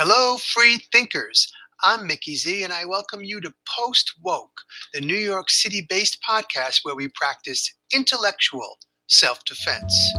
[0.00, 1.52] Hello, free thinkers.
[1.82, 4.60] I'm Mickey Z, and I welcome you to Post Woke,
[4.94, 10.12] the New York City based podcast where we practice intellectual self defense.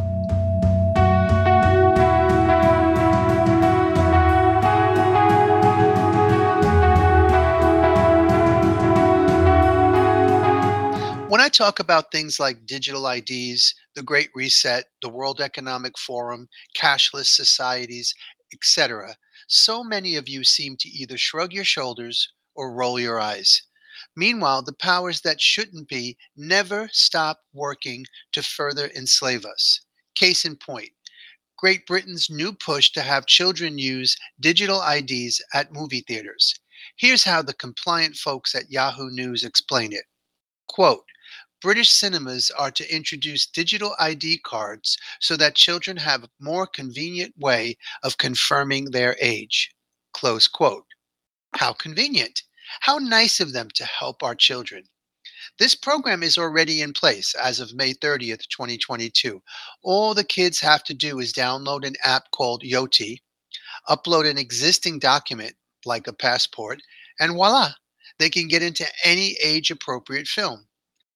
[11.29, 16.49] When I talk about things like digital IDs, the Great Reset, the World Economic Forum,
[16.77, 18.13] cashless societies,
[18.51, 19.15] etc.,
[19.49, 23.63] so many of you seem to either shrug your shoulders or roll your eyes.
[24.15, 29.81] Meanwhile, the powers that shouldn't be never stop working to further enslave us.
[30.15, 30.91] Case in point,
[31.57, 36.53] Great Britain's new push to have children use digital IDs at movie theaters.
[36.95, 40.05] Here's how the compliant folks at Yahoo News explain it.
[40.67, 41.05] Quote,
[41.61, 47.33] British cinemas are to introduce digital ID cards so that children have a more convenient
[47.37, 49.69] way of confirming their age.
[50.13, 50.85] Close quote.
[51.55, 52.43] How convenient.
[52.79, 54.85] How nice of them to help our children.
[55.57, 59.41] This program is already in place as of May 30th, 2022.
[59.83, 63.17] All the kids have to do is download an app called Yoti,
[63.89, 66.81] upload an existing document like a passport,
[67.19, 67.71] and voila,
[68.17, 70.68] they can get into any age appropriate film.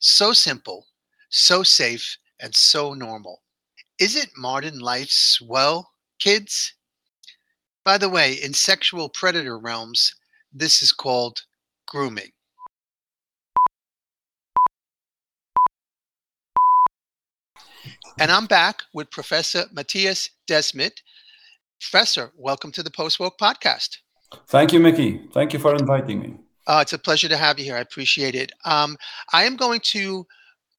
[0.05, 0.87] So simple,
[1.29, 3.41] so safe, and so normal.
[4.01, 6.73] Isn't modern life swell, kids?
[7.85, 10.13] By the way, in sexual predator realms,
[10.51, 11.43] this is called
[11.87, 12.31] grooming.
[18.19, 20.99] And I'm back with Professor Mattias Desmet.
[21.79, 23.99] Professor, welcome to the Post Woke podcast.
[24.47, 25.21] Thank you, Mickey.
[25.31, 26.42] Thank you for inviting me.
[26.67, 27.75] Uh, it's a pleasure to have you here.
[27.75, 28.51] I appreciate it.
[28.65, 28.97] Um,
[29.31, 30.25] I am going to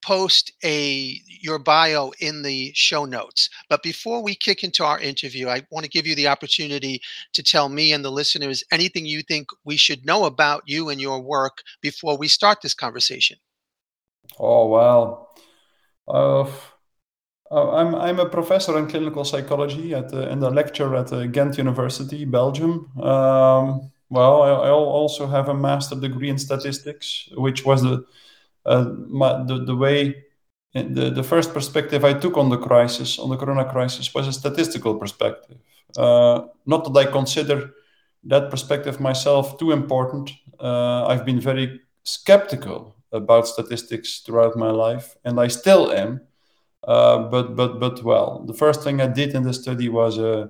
[0.05, 3.49] post a your bio in the show notes.
[3.69, 7.01] But before we kick into our interview, I want to give you the opportunity
[7.33, 11.01] to tell me and the listeners anything you think we should know about you and
[11.01, 13.37] your work before we start this conversation.
[14.39, 15.29] Oh well,
[16.07, 16.45] uh,
[17.51, 21.57] I'm I'm a professor in clinical psychology at the, and a lecturer at the Ghent
[21.57, 22.91] University, Belgium.
[23.01, 28.05] Um, well, I, I also have a master degree in statistics, which was the
[28.65, 30.25] uh, my, the, the way
[30.73, 34.33] the, the first perspective I took on the crisis, on the corona crisis, was a
[34.33, 35.57] statistical perspective.
[35.97, 37.71] Uh, not that I consider
[38.25, 40.31] that perspective myself too important.
[40.59, 46.21] Uh, I've been very skeptical about statistics throughout my life, and I still am.
[46.85, 50.47] Uh, but but but well, the first thing I did in the study was uh,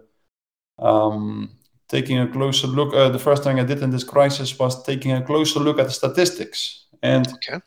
[0.80, 1.55] um,
[1.88, 2.94] taking a closer look.
[2.94, 5.88] Uh, the first thing I did in this crisis was taking a closer look at
[5.88, 7.60] the statistics, and okay.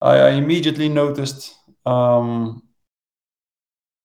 [0.00, 1.54] I, I, immediately noticed,
[1.86, 2.62] um,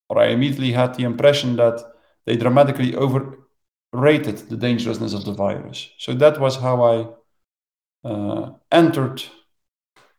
[0.10, 1.82] or I immediately had the impression that
[2.26, 5.90] they dramatically overrated the dangerousness of the virus.
[5.98, 9.24] So that was how I uh, entered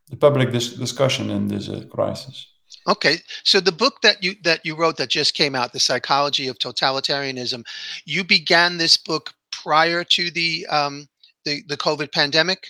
[0.08, 2.48] the public dis- discussion in this uh, crisis.
[2.86, 6.48] Okay, so the book that you that you wrote that just came out, "The Psychology
[6.48, 7.64] of Totalitarianism,"
[8.04, 11.08] you began this book prior to the um,
[11.44, 12.68] the, the COVID pandemic.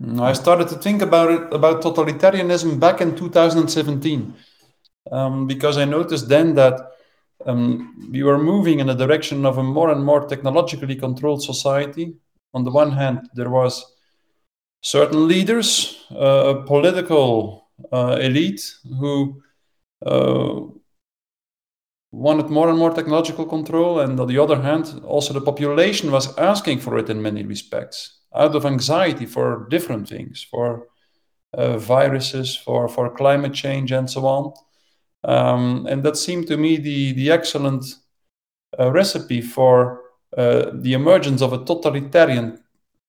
[0.00, 4.34] Mm, I started to think about it about totalitarianism back in 2017
[5.12, 6.80] um, because I noticed then that
[7.46, 12.14] um, we were moving in the direction of a more and more technologically controlled society.
[12.52, 13.84] On the one hand, there was
[14.80, 19.42] certain leaders, uh, political elite who
[20.04, 20.60] uh,
[22.12, 26.36] wanted more and more technological control, and on the other hand, also the population was
[26.38, 30.86] asking for it in many respects, out of anxiety for different things, for
[31.52, 34.52] uh, viruses, for for climate change, and so on.
[35.24, 37.84] Um, and that seemed to me the the excellent
[38.78, 40.00] uh, recipe for
[40.36, 42.63] uh, the emergence of a totalitarian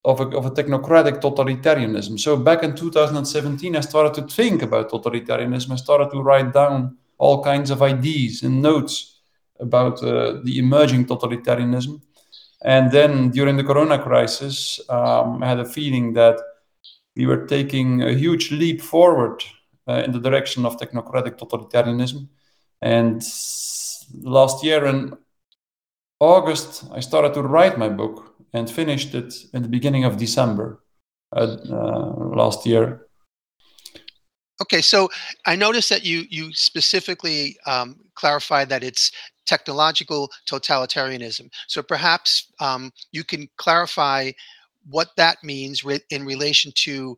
[0.05, 2.19] of a, of a technocratic totalitarianism.
[2.19, 5.71] So back in 2017, I started to think about totalitarianism.
[5.71, 9.21] I started to write down all kinds of ideas and notes
[9.59, 12.01] about uh, the emerging totalitarianism.
[12.61, 16.39] And then during the Corona crisis, um, I had a feeling that
[17.15, 19.43] we were taking a huge leap forward
[19.87, 22.27] uh, in the direction of technocratic totalitarianism.
[22.81, 23.23] And
[24.21, 25.17] last year in
[26.25, 30.81] August, I started to write my book and finished it in the beginning of December
[31.35, 33.07] uh, uh, last year.
[34.61, 35.09] Okay, so
[35.45, 39.11] I noticed that you you specifically um, clarified that it's
[39.45, 41.49] technological totalitarianism.
[41.67, 44.31] So perhaps um, you can clarify
[44.89, 47.17] what that means re- in relation to,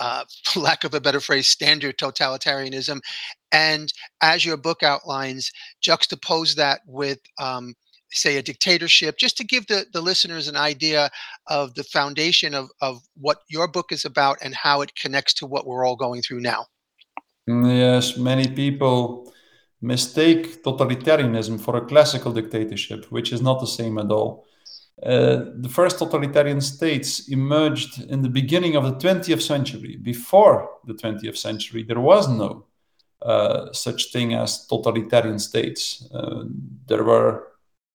[0.00, 3.00] uh, for lack of a better phrase, standard totalitarianism,
[3.52, 5.52] and as your book outlines,
[5.82, 7.74] juxtapose that with um,
[8.10, 11.10] say a dictatorship just to give the, the listeners an idea
[11.46, 15.46] of the foundation of, of what your book is about and how it connects to
[15.46, 16.66] what we're all going through now
[17.46, 19.32] yes many people
[19.80, 24.46] mistake totalitarianism for a classical dictatorship which is not the same at all
[25.02, 29.96] uh, the first totalitarian states emerged in the beginning of the 20th century.
[29.96, 32.66] Before the 20th century, there was no
[33.22, 36.08] uh, such thing as totalitarian states.
[36.12, 36.44] Uh,
[36.86, 37.44] there were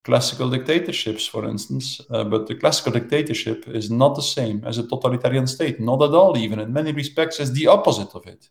[0.03, 4.87] classical dictatorships, for instance, uh, but the classical dictatorship is not the same as a
[4.87, 8.49] totalitarian state, not at all, even in many respects, is the opposite of it.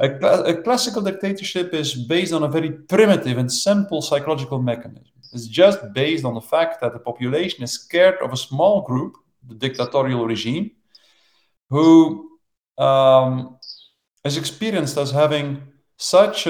[0.00, 5.12] A, cl- a classical dictatorship is based on a very primitive and simple psychological mechanism
[5.34, 9.16] It's just based on the fact that the population is scared of a small group,
[9.46, 10.70] the dictatorial regime,
[11.68, 12.30] who
[12.78, 13.58] um,
[14.24, 15.62] is experienced as having
[15.98, 16.48] such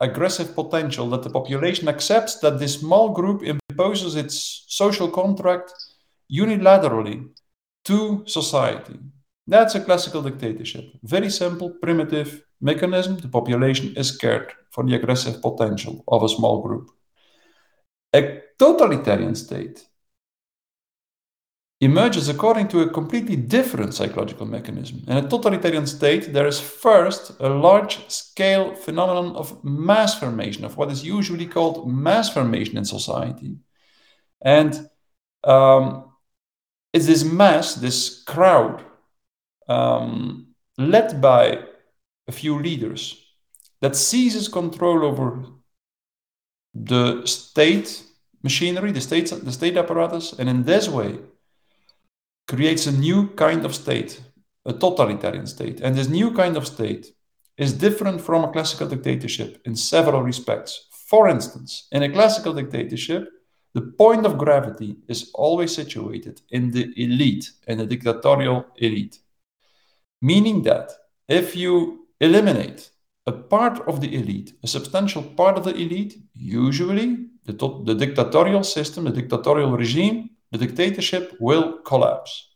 [0.00, 5.72] aggressive potential that the population accepts that this small group imposes its social contract
[6.30, 7.28] unilaterally
[7.84, 8.98] to society.
[9.46, 10.84] That's a classical dictatorship.
[11.02, 13.16] Very simple, primitive mechanism.
[13.16, 16.90] The population is scared for the aggressive potential of a small group.
[18.14, 19.84] A totalitarian state
[21.82, 25.02] emerges according to a completely different psychological mechanism.
[25.08, 30.76] In a totalitarian state, there is first a large scale phenomenon of mass formation, of
[30.76, 33.56] what is usually called mass formation in society.
[34.40, 34.88] And
[35.42, 36.12] um,
[36.92, 38.84] it's this mass, this crowd,
[39.68, 41.64] um, led by
[42.28, 43.20] a few leaders,
[43.80, 45.46] that seizes control over
[46.74, 48.04] the state
[48.44, 51.18] machinery, the state, the state apparatus, and in this way
[52.48, 54.20] creates a new kind of state,
[54.64, 55.80] a totalitarian state.
[55.80, 57.12] And this new kind of state
[57.56, 60.88] is different from a classical dictatorship in several respects.
[60.90, 63.28] For instance, in a classical dictatorship,
[63.74, 69.18] the point of gravity is always situated in the elite, in the dictatorial elite.
[70.20, 70.92] Meaning that
[71.28, 72.90] if you eliminate
[73.26, 77.52] a part of the elite, a substantial part of the elite, usually the,
[77.84, 82.50] the dictatorial system, the dictatorial regime, the dictatorship will collapse.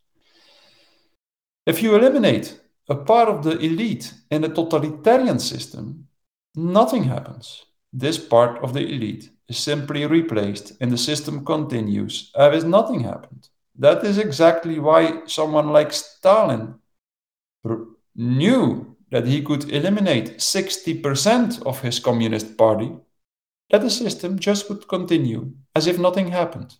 [1.65, 6.07] If you eliminate a part of the elite in a totalitarian system,
[6.55, 7.65] nothing happens.
[7.91, 13.01] This part of the elite is simply replaced and the system continues as if nothing
[13.01, 13.49] happened.
[13.77, 16.75] That is exactly why someone like Stalin
[18.15, 22.91] knew that he could eliminate 60% of his communist party,
[23.69, 26.75] that the system just would continue as if nothing happened.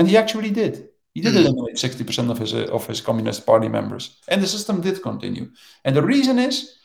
[0.00, 0.88] And he actually did.
[1.12, 1.40] He did hmm.
[1.40, 4.16] eliminate 60% of his, uh, of his communist party members.
[4.28, 5.50] And the system did continue.
[5.84, 6.78] And the reason is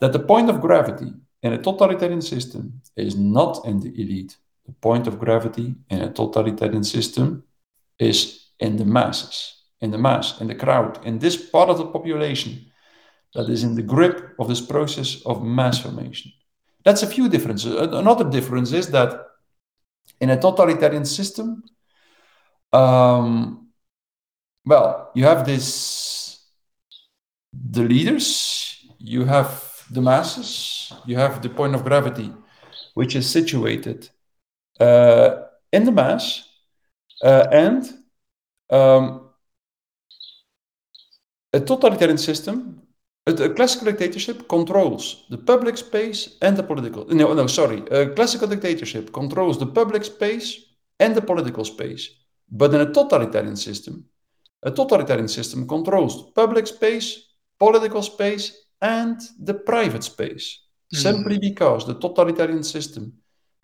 [0.00, 1.12] that the point of gravity
[1.42, 4.38] in a totalitarian system is not in the elite.
[4.64, 7.44] The point of gravity in a totalitarian system
[7.98, 11.88] is in the masses, in the mass, in the crowd, in this part of the
[11.88, 12.72] population
[13.34, 16.32] that is in the grip of this process of mass formation.
[16.86, 17.74] That's a few differences.
[17.74, 19.10] Another difference is that
[20.22, 21.62] in a totalitarian system,
[22.72, 23.68] um,
[24.64, 26.44] well, you have this
[27.52, 32.32] the leaders, you have the masses, you have the point of gravity,
[32.94, 34.10] which is situated
[34.80, 35.42] uh,
[35.72, 36.48] in the mass,
[37.22, 37.84] uh, and
[38.70, 39.30] um,
[41.52, 42.86] a totalitarian system
[43.26, 47.04] a classical dictatorship controls the public space and the political.
[47.06, 47.82] No, no, sorry.
[47.90, 50.64] A classical dictatorship controls the public space
[51.00, 52.08] and the political space.
[52.50, 54.04] But in a totalitarian system,
[54.62, 60.62] a totalitarian system controls public space, political space, and the private space.
[60.94, 60.98] Mm.
[60.98, 63.12] Simply because the totalitarian system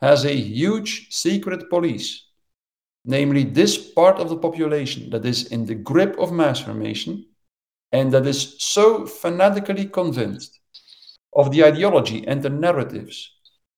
[0.01, 2.27] has a huge secret police,
[3.05, 7.25] namely this part of the population that is in the grip of mass formation
[7.93, 10.59] and that is so fanatically convinced
[11.35, 13.33] of the ideology and the narratives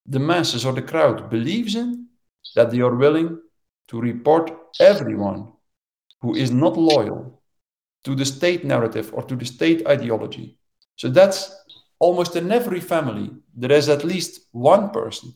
[0.05, 2.07] the masses or the crowd believes in
[2.55, 3.39] that they are willing
[3.87, 5.51] to report everyone
[6.21, 7.41] who is not loyal
[8.03, 10.57] to the state narrative or to the state ideology.
[10.95, 11.55] So that's
[11.99, 15.33] almost in every family, there is at least one person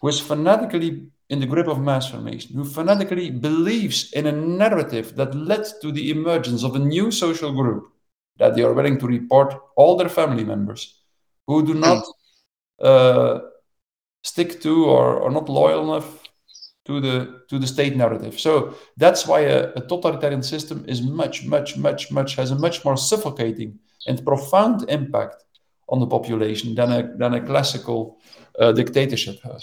[0.00, 5.14] who is fanatically in the grip of mass formation, who fanatically believes in a narrative
[5.16, 7.92] that led to the emergence of a new social group
[8.38, 11.02] that they are willing to report all their family members
[11.46, 12.04] who do not
[12.80, 13.40] uh,
[14.22, 16.19] stick to or are not loyal enough
[16.90, 17.16] to the
[17.50, 18.34] to the state narrative.
[18.46, 22.84] So that's why a, a, totalitarian system is much, much, much, much has a much
[22.84, 23.78] more suffocating
[24.08, 25.44] and profound impact
[25.88, 28.18] on the population than a than a classical
[28.58, 29.62] uh, dictatorship has.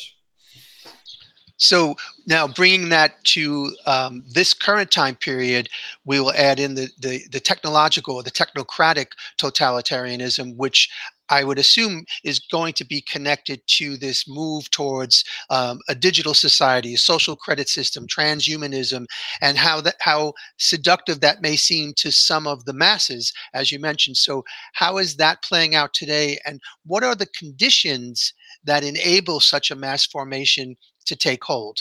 [1.57, 1.95] So
[2.27, 5.69] now bringing that to um, this current time period,
[6.05, 9.07] we will add in the, the, the technological or the technocratic
[9.39, 10.89] totalitarianism, which
[11.29, 16.33] I would assume is going to be connected to this move towards um, a digital
[16.33, 19.05] society, a social credit system, transhumanism,
[19.41, 23.79] and how that how seductive that may seem to some of the masses, as you
[23.79, 24.17] mentioned.
[24.17, 28.33] So, how is that playing out today, and what are the conditions
[28.63, 31.79] that enable such a mass formation to take hold?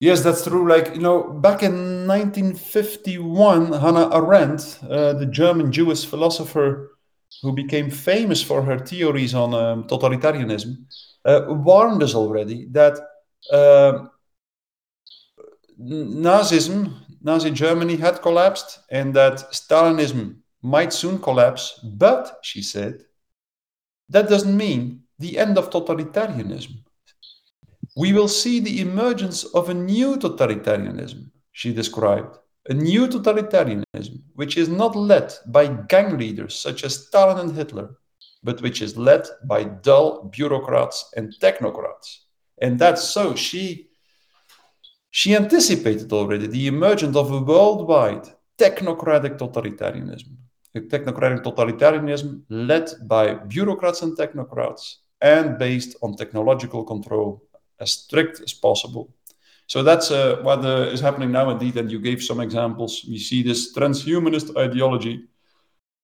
[0.00, 0.68] Yes, that's true.
[0.68, 6.96] Like, you know, back in 1951, Hannah Arendt, uh, the German Jewish philosopher,
[7.42, 10.76] who became famous for her theories on um, totalitarianism,
[11.24, 12.98] uh, warned us already that
[13.52, 14.06] uh,
[15.80, 21.80] Nazism, Nazi Germany had collapsed and that Stalinism might soon collapse.
[21.82, 23.04] But, she said,
[24.08, 26.84] that doesn't mean the end of totalitarianism.
[27.98, 32.38] We will see the emergence of a new totalitarianism, she described
[32.68, 37.96] a new totalitarianism, which is not led by gang leaders such as Stalin and Hitler,
[38.44, 42.18] but which is led by dull bureaucrats and technocrats.
[42.62, 43.34] And that's so.
[43.34, 43.88] She,
[45.10, 48.28] she anticipated already the emergence of a worldwide
[48.58, 50.36] technocratic totalitarianism,
[50.76, 57.47] a technocratic totalitarianism led by bureaucrats and technocrats and based on technological control
[57.80, 59.12] as strict as possible
[59.68, 61.76] so that's uh, what uh, is happening now, indeed.
[61.76, 63.04] And you gave some examples.
[63.06, 65.26] We see this transhumanist ideology,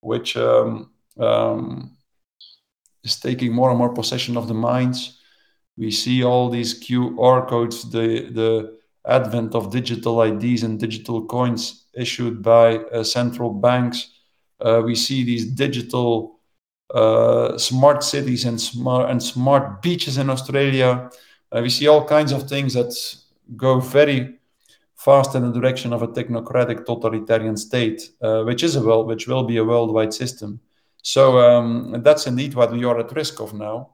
[0.00, 1.96] which um, um,
[3.02, 5.18] is taking more and more possession of the minds.
[5.78, 11.86] We see all these QR codes, the the advent of digital IDs and digital coins
[11.94, 14.10] issued by uh, central banks.
[14.60, 16.38] Uh, we see these digital
[16.94, 21.10] uh, smart cities and smart and smart beaches in Australia.
[21.52, 22.92] Uh, we see all kinds of things that
[23.56, 24.38] go very
[24.96, 29.28] fast in the direction of a technocratic totalitarian state, uh, which is a world, which
[29.28, 30.60] will be a worldwide system.
[31.02, 33.90] So um, that's indeed what we are at risk of now,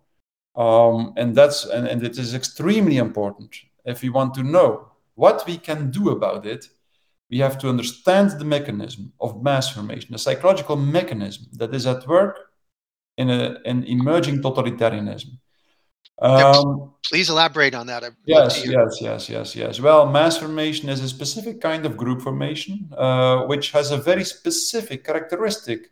[0.54, 5.44] um, and that's and, and it is extremely important if we want to know what
[5.46, 6.68] we can do about it.
[7.30, 12.06] We have to understand the mechanism of mass formation, the psychological mechanism that is at
[12.06, 12.38] work
[13.16, 15.38] in a, an emerging totalitarianism.
[16.20, 18.04] Um, Please elaborate on that.
[18.26, 19.80] yes, yes, yes, yes, yes.
[19.80, 24.24] Well, mass formation is a specific kind of group formation, uh, which has a very
[24.24, 25.90] specific characteristic,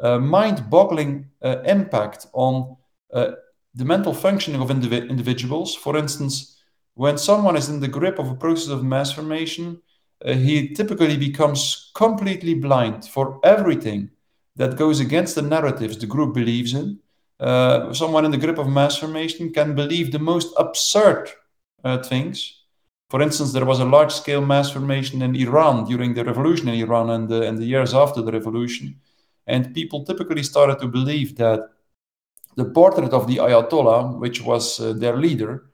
[0.00, 2.76] uh, mind-boggling uh, impact on
[3.12, 3.32] uh,
[3.74, 5.74] the mental functioning of indiv- individuals.
[5.74, 6.62] For instance,
[6.94, 9.82] when someone is in the grip of a process of mass formation,
[10.24, 14.10] uh, he typically becomes completely blind for everything
[14.56, 16.98] that goes against the narratives the group believes in
[17.40, 21.30] uh, someone in the grip of mass formation can believe the most absurd
[21.84, 22.54] uh, things.
[23.10, 26.74] For instance, there was a large scale mass formation in Iran during the revolution in
[26.74, 29.00] Iran and the, and the years after the revolution.
[29.46, 31.60] And people typically started to believe that
[32.56, 35.70] the portrait of the Ayatollah, which was uh, their leader,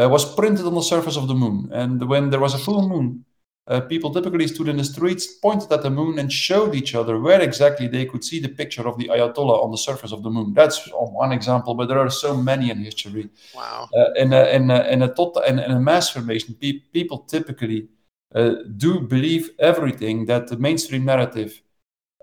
[0.00, 1.68] uh, was printed on the surface of the moon.
[1.72, 3.24] And when there was a full moon,
[3.68, 7.20] uh, people typically stood in the streets, pointed at the moon, and showed each other
[7.20, 10.30] where exactly they could see the picture of the Ayatollah on the surface of the
[10.30, 10.54] moon.
[10.54, 13.28] That's one example, but there are so many in history.
[13.54, 13.88] Wow.
[13.94, 17.18] Uh, in, a, in, a, in, a total, in, in a mass formation, pe- people
[17.18, 17.88] typically
[18.34, 21.60] uh, do believe everything that the mainstream narrative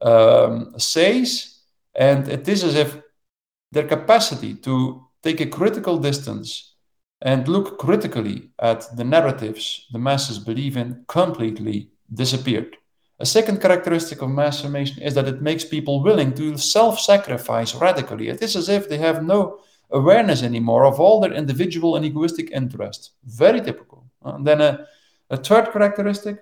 [0.01, 1.59] um, says,
[1.93, 2.99] and it is as if
[3.71, 6.74] their capacity to take a critical distance
[7.21, 12.77] and look critically at the narratives the masses believe in completely disappeared.
[13.19, 17.73] A second characteristic of mass formation is that it makes people willing to self sacrifice
[17.73, 18.27] radically.
[18.27, 19.59] It is as if they have no
[19.91, 23.11] awareness anymore of all their individual and egoistic interests.
[23.23, 24.05] Very typical.
[24.23, 24.85] And then a,
[25.29, 26.39] a third characteristic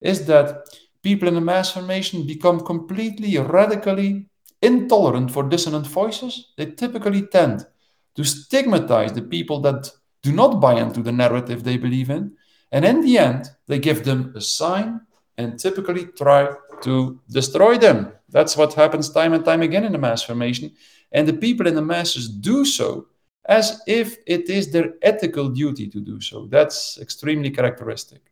[0.00, 0.66] is that
[1.02, 4.28] people in a mass formation become completely radically
[4.60, 6.52] intolerant for dissonant voices.
[6.56, 7.66] They typically tend
[8.14, 9.90] to stigmatize the people that
[10.22, 12.36] do not buy into the narrative they believe in.
[12.70, 15.00] And in the end, they give them a sign
[15.36, 18.12] and typically try to destroy them.
[18.28, 20.72] That's what happens time and time again in the mass formation.
[21.12, 23.08] And the people in the masses do so
[23.46, 26.46] as if it is their ethical duty to do so.
[26.46, 28.22] That's extremely characteristic.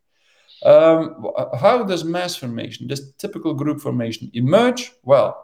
[0.63, 4.91] Um, how does mass formation, this typical group formation, emerge?
[5.03, 5.40] Well,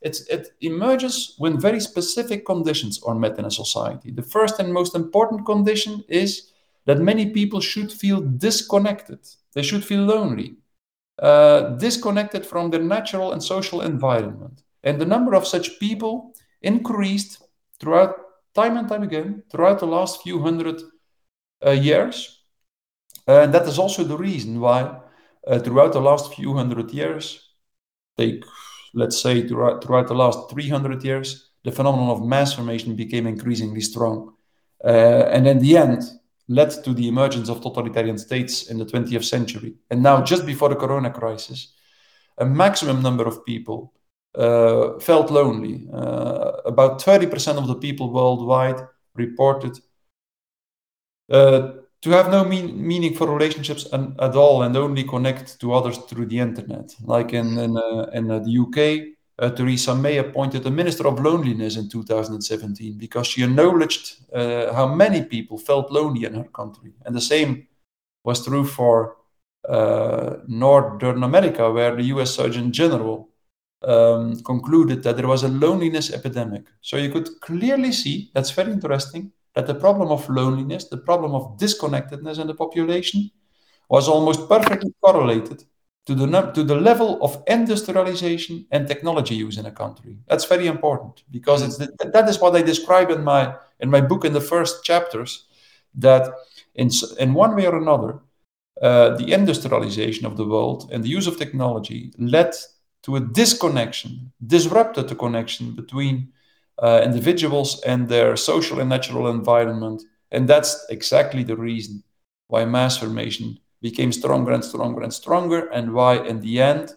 [0.00, 4.10] it's, it emerges when very specific conditions are met in a society.
[4.10, 6.50] The first and most important condition is
[6.86, 9.20] that many people should feel disconnected.
[9.52, 10.56] They should feel lonely,
[11.18, 14.62] uh, disconnected from their natural and social environment.
[14.82, 17.42] And the number of such people increased
[17.78, 18.14] throughout
[18.54, 20.80] time and time again, throughout the last few hundred
[21.64, 22.38] uh, years.
[23.26, 24.98] And that is also the reason why,
[25.46, 27.50] uh, throughout the last few hundred years,
[28.16, 28.44] take,
[28.94, 33.80] let's say, throughout, throughout the last 300 years, the phenomenon of mass formation became increasingly
[33.80, 34.34] strong.
[34.84, 36.02] Uh, and in the end,
[36.48, 39.74] led to the emergence of totalitarian states in the 20th century.
[39.90, 41.72] And now, just before the corona crisis,
[42.38, 43.92] a maximum number of people
[44.34, 45.86] uh, felt lonely.
[45.92, 48.80] Uh, about 30% of the people worldwide
[49.14, 49.78] reported
[51.30, 55.98] uh, to have no mean, meaningful relationships an, at all and only connect to others
[55.98, 56.94] through the internet.
[57.04, 61.20] Like in, in, uh, in uh, the UK, uh, Theresa May appointed a minister of
[61.20, 66.92] loneliness in 2017 because she acknowledged uh, how many people felt lonely in her country.
[67.04, 67.66] And the same
[68.24, 69.16] was true for
[69.68, 73.28] uh, Northern America, where the US Surgeon General
[73.82, 76.64] um, concluded that there was a loneliness epidemic.
[76.80, 81.34] So you could clearly see, that's very interesting, that the problem of loneliness, the problem
[81.34, 83.30] of disconnectedness in the population,
[83.88, 85.64] was almost perfectly correlated
[86.06, 90.16] to the, to the level of industrialization and technology use in a country.
[90.28, 94.00] That's very important because it's the, that is what I describe in my in my
[94.00, 95.46] book in the first chapters.
[95.94, 96.32] That
[96.74, 98.20] in in one way or another,
[98.80, 102.54] uh, the industrialization of the world and the use of technology led
[103.02, 106.32] to a disconnection, disrupted the connection between
[106.80, 110.02] uh, individuals and their social and natural environment.
[110.30, 112.02] And that's exactly the reason
[112.48, 116.94] why mass formation became stronger and stronger and stronger, and why, in the end,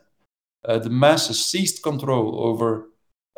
[0.65, 2.89] uh, the masses seized control over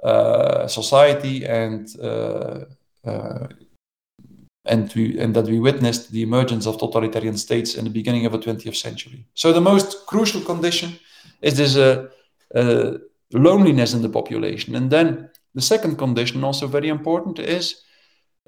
[0.04, 2.66] uh, society and uh,
[3.06, 3.48] uh,
[4.66, 8.40] and and that we witnessed the emergence of totalitarian states in the beginning of the
[8.40, 9.26] 20th century.
[9.36, 11.00] So the most crucial condition
[11.42, 12.98] is this uh,
[13.34, 17.82] loneliness in the population, and then the second condition, also very important, is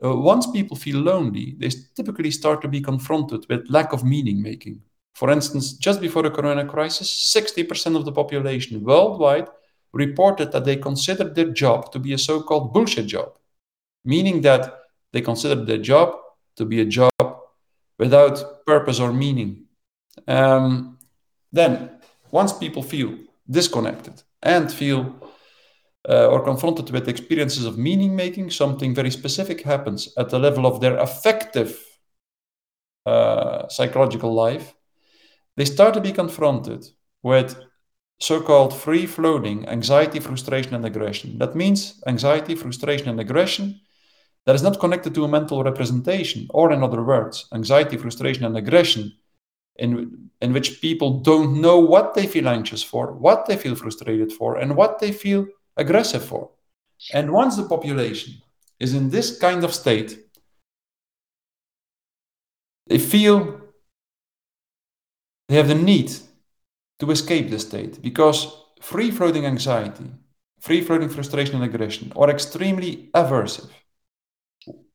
[0.04, 4.42] uh, once people feel lonely, they typically start to be confronted with lack of meaning
[4.42, 4.82] making.
[5.16, 9.48] For instance, just before the corona crisis, 60% of the population worldwide
[9.94, 13.32] reported that they considered their job to be a so called bullshit job,
[14.06, 14.80] meaning that
[15.14, 16.14] they considered their job
[16.58, 17.12] to be a job
[17.98, 19.64] without purpose or meaning.
[20.28, 21.00] Um,
[21.52, 21.90] then,
[22.30, 23.18] once people feel
[23.50, 25.16] disconnected and feel
[26.08, 30.66] uh, or confronted with experiences of meaning making, something very specific happens at the level
[30.66, 31.84] of their affective
[33.06, 34.74] uh, psychological life.
[35.58, 36.86] They start to be confronted
[37.24, 37.60] with
[38.20, 41.38] so called free floating anxiety, frustration, and aggression.
[41.38, 43.82] That means anxiety, frustration, and aggression
[44.46, 48.56] that is not connected to a mental representation, or in other words, anxiety, frustration, and
[48.56, 49.12] aggression,
[49.76, 54.32] in, in which people don't know what they feel anxious for, what they feel frustrated
[54.32, 55.46] for, and what they feel
[55.78, 56.52] aggressive for.
[57.14, 58.34] And once the population
[58.80, 60.20] is in this kind of state,
[62.88, 63.62] they feel
[65.48, 66.12] they have the need
[67.00, 68.48] to escape the state because
[68.82, 70.10] free floating anxiety,
[70.60, 73.70] free floating frustration and aggression are extremely aversive.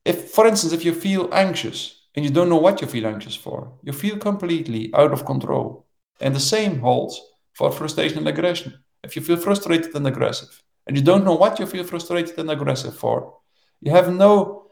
[0.04, 3.36] If, for instance, if you feel anxious and you don't know what you feel anxious
[3.36, 5.86] for, you feel completely out of control.
[6.20, 7.20] And the same holds
[7.54, 8.82] for frustration and aggression.
[9.02, 12.50] If you feel frustrated and aggressive, and you don't know what you feel frustrated and
[12.50, 13.38] aggressive for.
[13.80, 14.70] You have no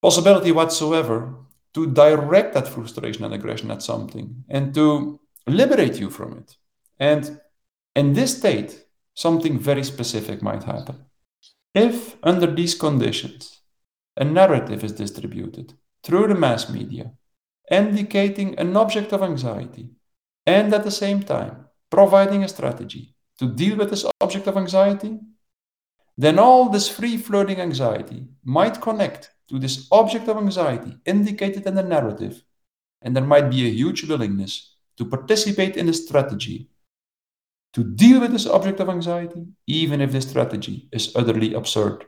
[0.00, 1.34] possibility whatsoever
[1.74, 6.56] to direct that frustration and aggression at something and to liberate you from it.
[6.98, 7.40] And
[7.94, 11.04] in this state, something very specific might happen.
[11.74, 13.60] If, under these conditions,
[14.16, 17.12] a narrative is distributed through the mass media,
[17.70, 19.90] indicating an object of anxiety,
[20.46, 25.18] and at the same time providing a strategy to deal with this object of anxiety,
[26.16, 31.74] then all this free floating anxiety might connect to this object of anxiety indicated in
[31.74, 32.42] the narrative,
[33.02, 36.68] and there might be a huge willingness to participate in the strategy
[37.72, 42.04] to deal with this object of anxiety, even if the strategy is utterly absurd.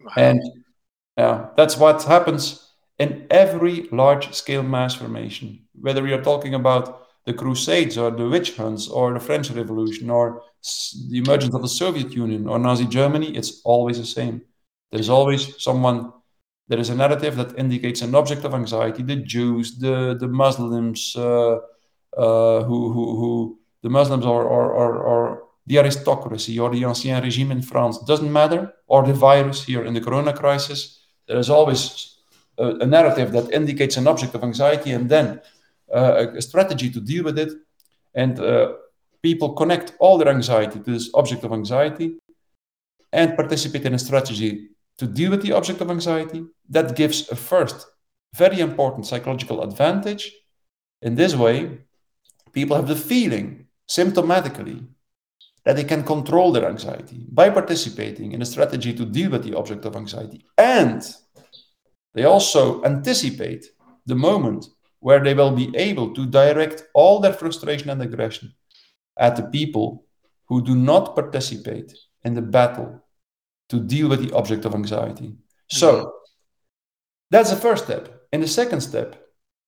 [0.00, 0.12] Wow.
[0.16, 0.40] And
[1.16, 2.66] yeah, that's what happens
[2.98, 8.28] in every large scale mass formation, whether we are talking about the Crusades or the
[8.28, 10.42] witch hunts or the French Revolution or
[11.08, 14.42] the emergence of the Soviet Union or Nazi Germany, it's always the same.
[14.90, 16.12] There's always someone,
[16.68, 21.14] there is a narrative that indicates an object of anxiety the Jews, the, the Muslims,
[21.16, 21.58] uh,
[22.16, 27.22] uh, who, who, who, the Muslims or, or, or, or the aristocracy or the Ancien
[27.22, 31.00] regime in France, doesn't matter, or the virus here in the corona crisis.
[31.28, 32.16] There is always
[32.58, 35.40] a, a narrative that indicates an object of anxiety, and then uh,
[35.92, 37.52] a strategy to deal with it,
[38.14, 38.72] and uh,
[39.22, 42.18] people connect all their anxiety to this object of anxiety
[43.12, 46.44] and participate in a strategy to deal with the object of anxiety.
[46.68, 47.86] That gives a first
[48.34, 50.32] very important psychological advantage
[51.02, 51.78] In this way,
[52.52, 54.86] people have the feeling, symptomatically,
[55.64, 59.56] that they can control their anxiety by participating in a strategy to deal with the
[59.56, 60.44] object of anxiety.
[60.56, 61.02] And
[62.14, 63.66] they also anticipate
[64.06, 64.66] the moment
[65.00, 68.52] where they will be able to direct all their frustration and aggression
[69.18, 70.04] at the people
[70.46, 71.92] who do not participate
[72.24, 73.02] in the battle
[73.68, 75.34] to deal with the object of anxiety.
[75.70, 76.08] So mm-hmm.
[77.30, 78.26] that's the first step.
[78.32, 79.16] In the second step,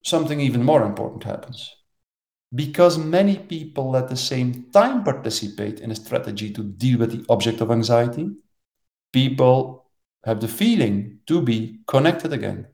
[0.04, 1.74] something even more important happens.
[2.54, 7.24] Because many people at the same time participate in a strategy to deal with the
[7.30, 8.30] object of anxiety,
[9.12, 9.86] people
[10.24, 12.66] have the feeling to be connected again.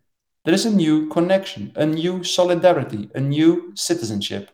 [0.49, 4.51] There is a new connection, a new solidarity, a new citizenship.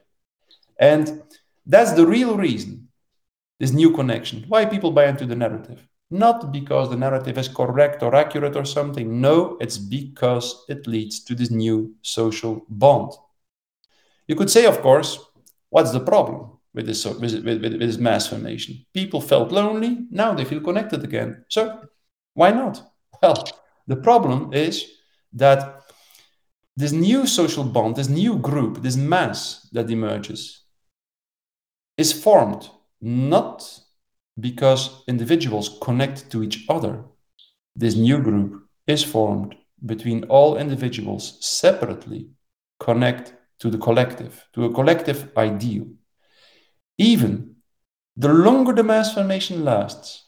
[0.76, 1.22] And
[1.64, 2.88] that's the real reason,
[3.60, 5.86] this new connection, why people buy into the narrative.
[6.10, 9.20] Not because the narrative is correct or accurate or something.
[9.20, 13.12] No, it's because it leads to this new social bond.
[14.26, 15.20] You could say, of course,
[15.70, 18.84] what's the problem with this, with, with, with this mass formation?
[18.94, 21.44] People felt lonely, now they feel connected again.
[21.48, 21.84] So
[22.32, 22.82] why not?
[23.22, 23.44] Well,
[23.86, 24.90] the problem is
[25.34, 25.83] that
[26.76, 30.64] this new social bond, this new group, this mass that emerges,
[31.96, 32.68] is formed
[33.00, 33.80] not
[34.40, 37.04] because individuals connect to each other.
[37.76, 42.30] This new group is formed between all individuals separately
[42.80, 45.86] connect to the collective, to a collective ideal.
[46.98, 47.56] Even
[48.16, 50.26] the longer the mass formation lasts,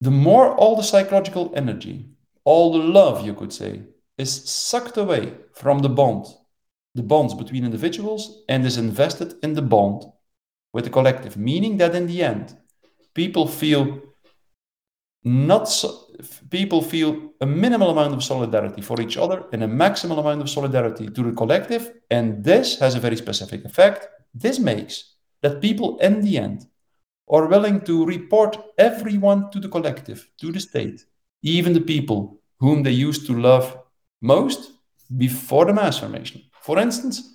[0.00, 2.10] the more all the psychological energy,
[2.44, 3.82] all the love, you could say,
[4.22, 6.26] is sucked away from the bond,
[6.94, 10.04] the bonds between individuals, and is invested in the bond
[10.72, 12.56] with the collective, meaning that in the end,
[13.14, 14.00] people feel
[15.24, 15.88] not so,
[16.50, 20.50] people feel a minimal amount of solidarity for each other and a maximal amount of
[20.50, 21.92] solidarity to the collective.
[22.10, 24.08] And this has a very specific effect.
[24.34, 26.66] This makes that people in the end
[27.28, 31.04] are willing to report everyone to the collective to the state
[31.42, 33.76] even the people whom they used to love
[34.22, 34.72] most
[35.18, 37.32] before the mass formation for instance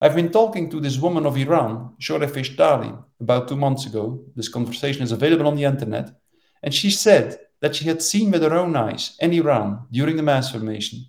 [0.00, 4.22] I've been talking to this woman of Iran, Shoreh Feshtali, about two months ago.
[4.36, 6.10] This conversation is available on the internet.
[6.62, 10.22] And she said that she had seen with her own eyes in Iran during the
[10.22, 11.06] mass formation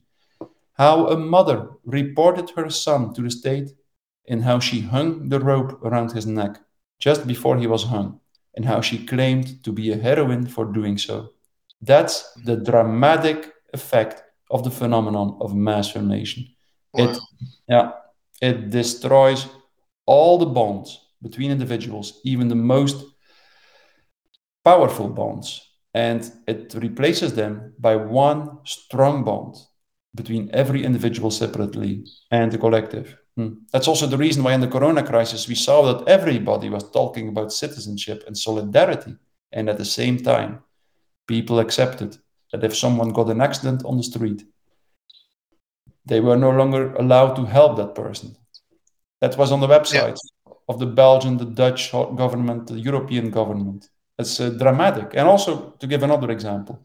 [0.76, 3.72] how a mother reported her son to the state
[4.28, 6.60] and how she hung the rope around his neck
[7.00, 8.20] just before he was hung
[8.56, 11.32] and how she claimed to be a heroine for doing so.
[11.82, 16.48] That's the dramatic effect of the phenomenon of mass formation.
[16.94, 17.04] Wow.
[17.04, 17.20] It,
[17.68, 17.92] yeah,
[18.42, 19.48] it destroys
[20.06, 23.04] all the bonds between individuals, even the most
[24.64, 29.56] powerful bonds, and it replaces them by one strong bond
[30.14, 33.18] between every individual separately and the collective.
[33.36, 33.54] Hmm.
[33.72, 37.28] That's also the reason why in the corona crisis we saw that everybody was talking
[37.28, 39.16] about citizenship and solidarity.
[39.52, 40.64] And at the same time,
[41.28, 42.18] people accepted
[42.52, 44.46] that if someone got an accident on the street,
[46.06, 48.36] they were no longer allowed to help that person.
[49.22, 50.54] That was on the website yeah.
[50.70, 53.90] of the Belgian, the Dutch government, the European government.
[54.18, 55.12] It's uh, dramatic.
[55.14, 56.82] And also, to give another example,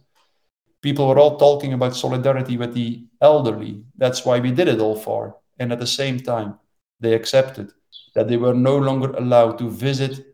[0.82, 3.84] people were all talking about solidarity with the elderly.
[3.96, 5.36] That's why we did it all for.
[5.58, 6.58] And at the same time,
[6.98, 7.72] they accepted
[8.14, 10.26] that they were no longer allowed to visit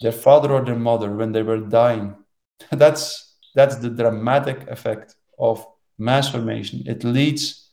[0.00, 2.14] their father or their mother when they were dying.
[2.70, 3.23] that's
[3.54, 5.66] that's the dramatic effect of
[5.98, 6.82] mass formation.
[6.86, 7.70] It leads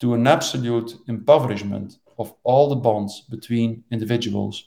[0.00, 4.64] to an absolute impoverishment of all the bonds between individuals.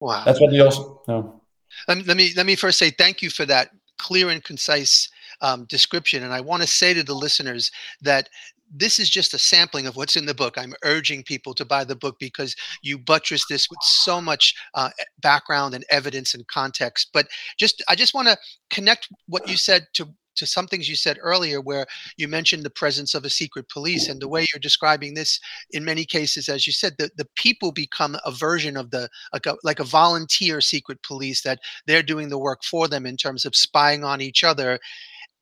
[0.00, 0.22] Wow.
[0.24, 1.40] That's what we also know.
[1.88, 5.08] Let, let me let me first say thank you for that clear and concise
[5.40, 6.22] um, description.
[6.22, 7.70] And I want to say to the listeners
[8.02, 8.28] that
[8.72, 10.56] this is just a sampling of what's in the book.
[10.56, 14.90] I'm urging people to buy the book because you buttress this with so much uh,
[15.20, 17.10] background and evidence and context.
[17.12, 18.38] But just I just want to
[18.70, 22.70] connect what you said to to some things you said earlier where you mentioned the
[22.70, 26.66] presence of a secret police and the way you're describing this in many cases as
[26.66, 30.60] you said the, the people become a version of the like a, like a volunteer
[30.60, 34.42] secret police that they're doing the work for them in terms of spying on each
[34.42, 34.78] other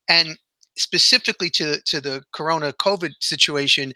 [0.09, 0.37] and
[0.77, 3.93] specifically to to the corona covid situation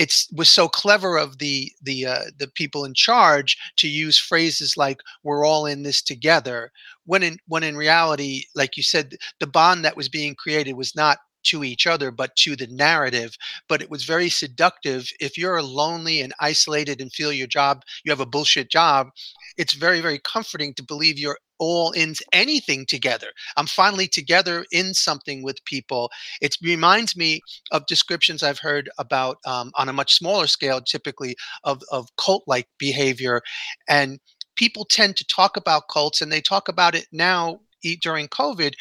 [0.00, 4.76] it was so clever of the the uh, the people in charge to use phrases
[4.76, 6.72] like "we're all in this together,"
[7.04, 10.96] when in when in reality, like you said, the bond that was being created was
[10.96, 13.36] not to each other, but to the narrative.
[13.68, 15.08] But it was very seductive.
[15.20, 19.08] If you're lonely and isolated and feel your job, you have a bullshit job,
[19.56, 23.28] it's very, very comforting to believe you're all in anything together.
[23.56, 26.10] I'm finally together in something with people.
[26.40, 31.36] It reminds me of descriptions I've heard about um, on a much smaller scale, typically
[31.64, 33.42] of, of cult like behavior.
[33.88, 34.18] And
[34.56, 37.60] people tend to talk about cults and they talk about it now
[38.00, 38.74] during COVID,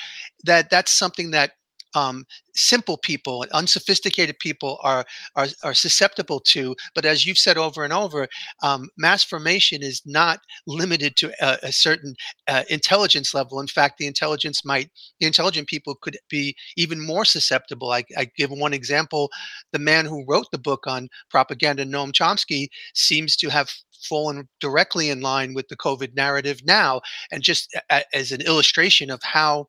[0.44, 1.52] that that's something that
[1.96, 6.76] um, simple people, and unsophisticated people are, are are susceptible to.
[6.96, 8.28] But as you've said over and over,
[8.64, 12.16] um, mass formation is not limited to a, a certain
[12.48, 13.60] uh, intelligence level.
[13.60, 17.92] In fact, the intelligence might the intelligent people could be even more susceptible.
[17.92, 19.30] I, I give one example:
[19.72, 23.72] the man who wrote the book on propaganda, Noam Chomsky, seems to have
[24.04, 27.76] fallen directly in line with the COVID narrative now, and just
[28.14, 29.68] as an illustration of how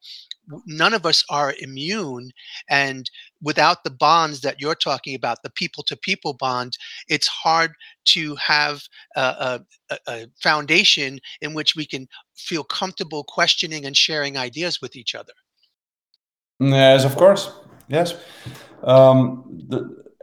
[0.67, 2.31] none of us are immune
[2.69, 3.11] and
[3.43, 6.77] without the bonds that you're talking about the people to people bond
[7.09, 7.73] it's hard
[8.05, 8.83] to have
[9.17, 9.61] a,
[9.91, 15.15] a, a, foundation in which we can feel comfortable questioning and sharing ideas with each
[15.15, 15.33] other.
[16.59, 17.53] Yes of course.
[17.89, 18.15] Yes.
[18.83, 19.69] Um,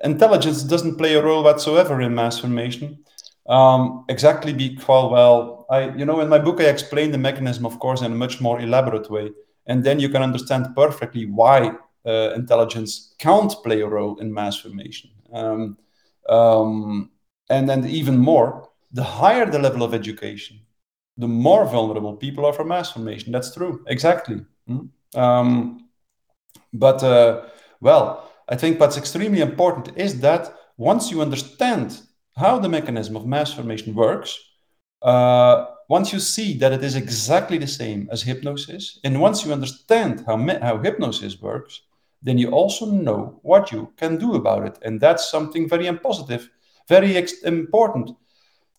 [0.04, 3.04] intelligence doesn't play a role whatsoever in mass formation
[3.50, 7.80] um, exactly because well i you know in my book i explain the mechanism of
[7.80, 9.32] course in a much more elaborate way
[9.68, 11.72] and then you can understand perfectly why
[12.06, 15.10] uh, intelligence can't play a role in mass formation.
[15.34, 15.78] Um,
[16.30, 17.12] um,
[17.50, 20.60] and then even more, the higher the level of education,
[21.18, 23.32] the more vulnerable people are for mass formation.
[23.32, 24.46] That's true, exactly.
[24.70, 24.90] Mm?
[25.16, 25.90] Um,
[26.74, 27.44] but uh,
[27.82, 32.02] well, I think what's extremely important is that once you understand
[32.36, 34.38] how the mechanism of mass formation works,
[35.02, 39.54] uh, once you see that it is exactly the same as hypnosis, and once you
[39.54, 41.82] understand how, how hypnosis works,
[42.22, 44.78] then you also know what you can do about it.
[44.84, 46.50] And that's something very positive,
[46.90, 48.12] very important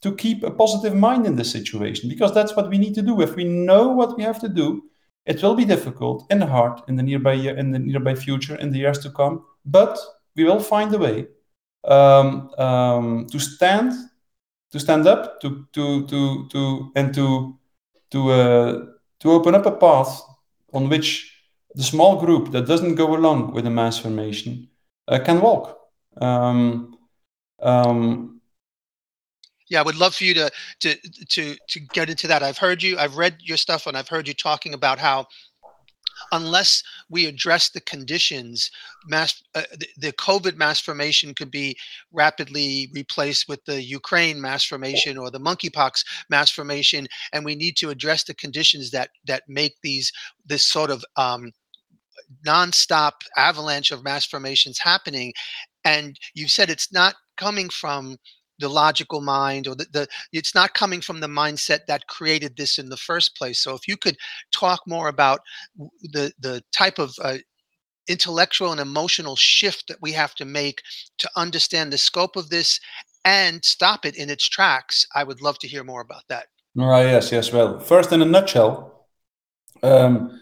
[0.02, 3.20] to keep a positive mind in this situation, because that's what we need to do.
[3.20, 4.84] If we know what we have to do,
[5.24, 8.70] it will be difficult and hard in the nearby year, in the nearby future, in
[8.70, 9.98] the years to come, but
[10.36, 11.26] we will find a way
[11.84, 13.92] um, um, to stand
[14.72, 17.58] to stand up to to to to and to
[18.10, 18.86] to uh,
[19.20, 20.22] to open up a path
[20.72, 21.34] on which
[21.74, 24.68] the small group that doesn't go along with the mass formation
[25.08, 25.78] uh, can walk.
[26.20, 26.96] Um,
[27.60, 28.40] um,
[29.68, 30.50] yeah, I would love for you to
[30.80, 30.96] to
[31.28, 32.42] to to get into that.
[32.42, 35.26] I've heard you, I've read your stuff, and I've heard you talking about how
[36.32, 38.70] unless we address the conditions,
[39.06, 41.76] mass uh, the, the, COVID mass formation could be
[42.12, 47.76] rapidly replaced with the Ukraine mass formation or the monkeypox mass formation, and we need
[47.76, 50.12] to address the conditions that that make these
[50.46, 51.52] this sort of um,
[52.46, 55.32] nonstop avalanche of mass formations happening.
[55.84, 58.16] And you said it's not coming from
[58.58, 62.78] the logical mind or the, the it's not coming from the mindset that created this
[62.78, 63.60] in the first place.
[63.60, 64.16] So if you could
[64.52, 65.40] talk more about
[66.02, 67.38] the the type of uh,
[68.08, 70.82] intellectual and emotional shift that we have to make
[71.18, 72.80] to understand the scope of this
[73.24, 76.46] and stop it in its tracks i would love to hear more about that.
[76.74, 77.52] Right yes yes.
[77.52, 79.06] Well first in a nutshell
[79.82, 80.40] um,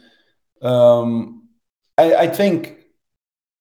[0.62, 1.48] um,
[1.98, 2.75] I, I think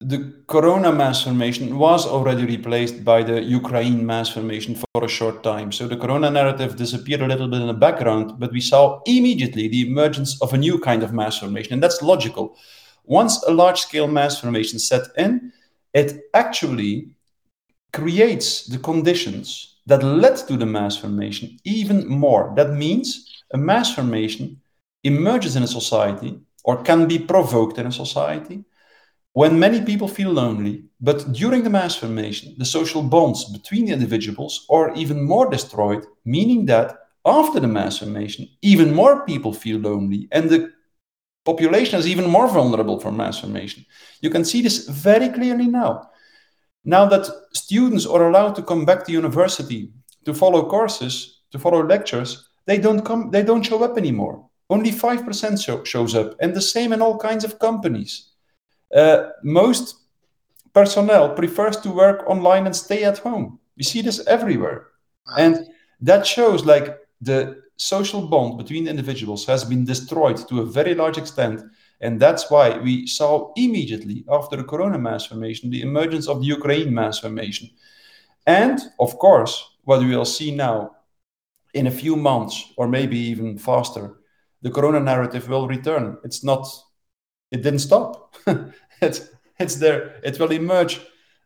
[0.01, 5.41] the corona mass formation was already replaced by the Ukraine mass formation for a short
[5.41, 5.71] time.
[5.71, 9.69] So the corona narrative disappeared a little bit in the background, but we saw immediately
[9.69, 11.73] the emergence of a new kind of mass formation.
[11.73, 12.58] And that's logical.
[13.05, 15.53] Once a large scale mass formation set in,
[15.93, 17.12] it actually
[17.93, 22.51] creates the conditions that led to the mass formation even more.
[22.58, 24.60] That means a mass formation
[25.05, 28.65] emerges in a society or can be provoked in a society
[29.35, 33.91] when many people feel lonely, but during the mass formation, the social bonds between the
[33.91, 36.95] individuals are even more destroyed, meaning that
[37.25, 40.71] after the mass formation, even more people feel lonely and the
[41.43, 43.85] population is even more vulnerable for mass formation.
[44.21, 46.11] You can see this very clearly now.
[46.85, 49.91] Now that students are allowed to come back to university
[50.23, 54.47] to follow courses, to follow lectures, they don't come they don't show up anymore.
[54.69, 58.31] Only 5% show, shows up and the same in all kinds of companies
[58.95, 59.97] Uh, most
[60.73, 63.60] personnel prefers to work online and stay at home.
[63.75, 64.88] We see this everywhere.
[65.27, 65.36] Wow.
[65.38, 65.67] And
[65.99, 71.17] that shows like the social bond between individuals has been destroyed to a very large
[71.17, 71.62] extent.
[71.99, 76.47] And that's why we saw immediately after the corona mass formation the emergence of the
[76.47, 77.69] Ukraine mass formation.
[78.47, 80.91] And of course, what we will see now
[81.73, 84.17] in a few months or maybe even faster,
[84.62, 86.17] the corona narrative will return.
[86.23, 86.65] It's not
[87.51, 88.36] it didn't stop.
[89.01, 89.29] it's
[89.60, 90.19] it's there.
[90.23, 90.99] It will emerge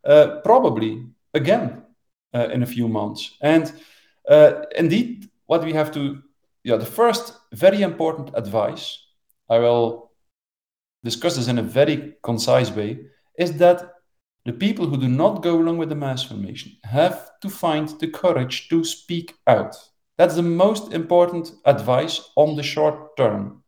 [0.04, 1.84] uh, probably again
[2.34, 3.38] uh, in a few months.
[3.42, 3.72] And
[4.28, 6.22] uh, indeed, what we have to,
[6.64, 8.98] yeah, the first very important advice,
[9.50, 10.12] I will
[11.04, 13.00] discuss this in a very concise way,
[13.38, 13.94] is that
[14.46, 18.08] the people who do not go along with the mass formation have to find the
[18.08, 19.76] courage to speak out.
[20.18, 23.59] That's the most important advice on the short term.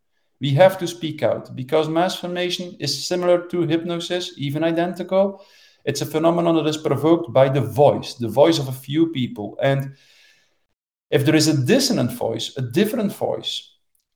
[0.41, 5.45] We have to speak out because mass formation is similar to hypnosis, even identical.
[5.85, 9.57] It's a phenomenon that is provoked by the voice, the voice of a few people.
[9.61, 9.95] And
[11.11, 13.71] if there is a dissonant voice, a different voice,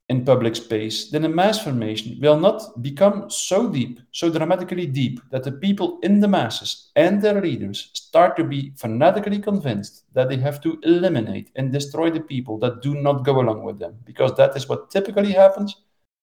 [0.08, 5.20] in public space, then a mass formation will not become so deep, so dramatically deep,
[5.32, 10.30] that the people in the masses and their leaders start to be fanatically convinced that
[10.30, 13.98] they have to eliminate and destroy the people that do not go along with them.
[14.06, 15.76] Because that is what typically happens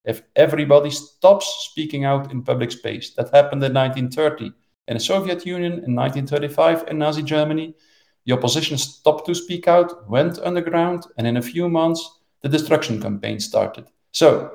[0.04, 3.10] if everybody stops speaking out in public space.
[3.14, 4.52] That happened in 1930
[4.88, 7.74] in the Soviet Union, in 1935 in Nazi Germany.
[8.26, 13.00] The opposition stopped to speak out, went underground, and in a few months, the destruction
[13.00, 13.86] campaign started.
[14.12, 14.50] So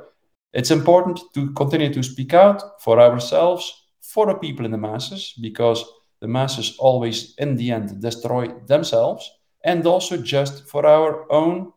[0.53, 5.33] it's important to continue to speak out for ourselves, for the people in the masses,
[5.41, 5.83] because
[6.19, 9.29] the masses always, in the end, destroy themselves,
[9.63, 11.73] and also just for our own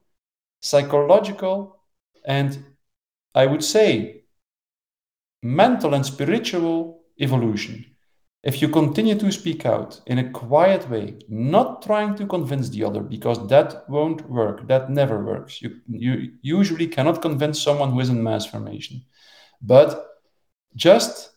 [0.60, 1.80] psychological
[2.24, 2.64] and
[3.34, 4.24] I would say
[5.42, 7.86] mental and spiritual evolution.
[8.42, 12.84] If you continue to speak out in a quiet way, not trying to convince the
[12.84, 15.60] other, because that won't work, that never works.
[15.60, 19.02] You, you usually cannot convince someone who is in mass formation.
[19.60, 20.06] But
[20.74, 21.32] just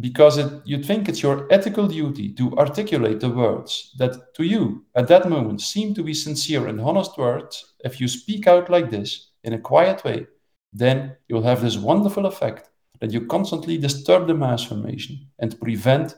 [0.00, 4.84] because it, you think it's your ethical duty to articulate the words that to you
[4.96, 8.90] at that moment seem to be sincere and honest words, if you speak out like
[8.90, 10.26] this in a quiet way,
[10.72, 16.14] then you'll have this wonderful effect that you constantly disturb the mass formation and prevent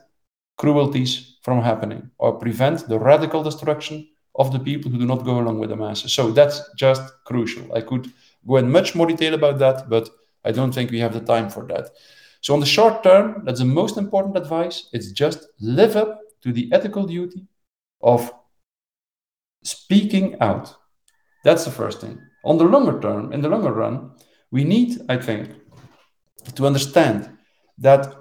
[0.57, 5.39] cruelties from happening or prevent the radical destruction of the people who do not go
[5.39, 6.13] along with the masses.
[6.13, 7.73] So that's just crucial.
[7.75, 8.11] I could
[8.47, 10.09] go in much more detail about that, but
[10.43, 11.89] I don't think we have the time for that.
[12.41, 14.89] So, on the short term, that's the most important advice.
[14.93, 17.45] It's just live up to the ethical duty
[18.01, 18.33] of
[19.63, 20.75] speaking out.
[21.43, 22.19] That's the first thing.
[22.43, 24.11] On the longer term, in the longer run,
[24.51, 25.49] we need, I think,
[26.55, 27.29] to understand
[27.77, 28.13] that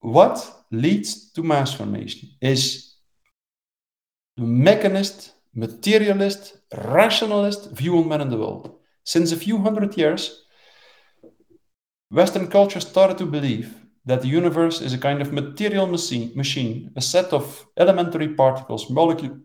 [0.00, 2.94] what leads to mass formation is
[4.36, 8.76] the mechanist, materialist, rationalist view on man and the world.
[9.04, 10.44] Since a few hundred years,
[12.10, 13.74] Western culture started to believe
[14.06, 18.90] that the universe is a kind of material machine, machine a set of elementary particles,
[18.90, 19.38] molecule,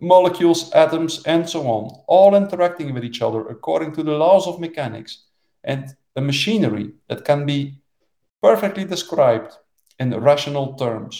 [0.00, 4.60] molecules, atoms, and so on, all interacting with each other according to the laws of
[4.60, 5.25] mechanics,
[5.66, 7.74] and a machinery that can be
[8.42, 9.52] perfectly described
[9.98, 11.14] in rational terms.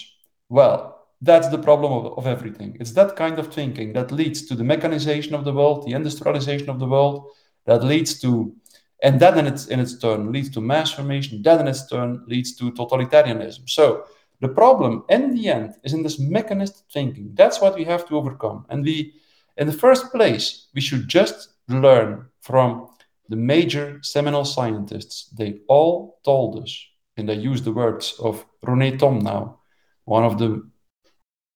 [0.48, 2.76] Well, that's the problem of, of everything.
[2.80, 6.70] It's that kind of thinking that leads to the mechanization of the world, the industrialization
[6.70, 7.30] of the world,
[7.64, 8.54] that leads to,
[9.02, 12.22] and that in its, in its turn leads to mass formation, that in its turn
[12.26, 13.68] leads to totalitarianism.
[13.68, 14.04] So
[14.40, 17.30] the problem in the end is in this mechanist thinking.
[17.35, 18.66] That's what we have to overcome.
[18.68, 19.14] And we,
[19.56, 22.86] in the first place, we should just learn from
[23.28, 25.30] the major seminal scientists.
[25.36, 26.86] They all told us
[27.16, 29.60] and I use the words of René Thom now,
[30.04, 30.68] one of the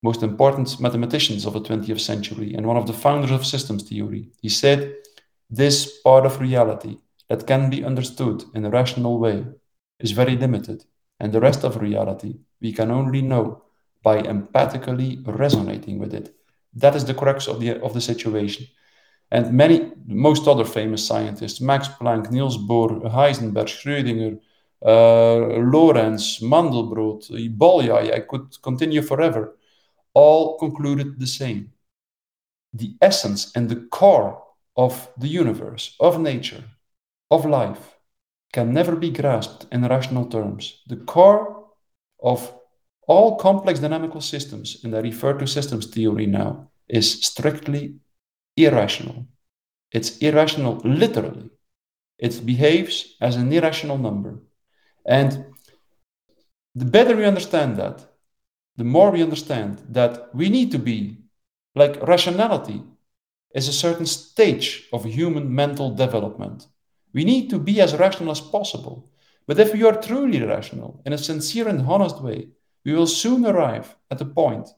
[0.03, 4.31] most important mathematicians of the 20th century and one of the founders of systems theory.
[4.41, 4.95] He said,
[5.49, 6.97] This part of reality
[7.29, 9.45] that can be understood in a rational way
[9.99, 10.83] is very limited,
[11.19, 13.63] and the rest of reality we can only know
[14.01, 16.35] by empathically resonating with it.
[16.73, 18.65] That is the crux of the, of the situation.
[19.31, 24.39] And many, most other famous scientists, Max Planck, Niels Bohr, Heisenberg, Schrödinger,
[24.85, 29.57] uh, Lorentz, Mandelbrot, Bolyai, I could continue forever,
[30.13, 31.71] all concluded the same.
[32.73, 34.43] The essence and the core
[34.75, 36.63] of the universe, of nature,
[37.29, 37.97] of life,
[38.51, 40.81] can never be grasped in rational terms.
[40.87, 41.67] The core
[42.21, 42.53] of
[43.07, 47.95] all complex dynamical systems, and I refer to systems theory now, is strictly
[48.55, 49.27] irrational.
[49.91, 51.49] It's irrational literally.
[52.17, 54.39] It behaves as an irrational number.
[55.05, 55.45] And
[56.75, 58.05] the better we understand that,
[58.77, 61.17] the more we understand that we need to be
[61.75, 62.83] like rationality
[63.53, 66.67] is a certain stage of human mental development.
[67.13, 69.09] We need to be as rational as possible.
[69.47, 72.49] But if we are truly rational in a sincere and honest way,
[72.85, 74.69] we will soon arrive at the point,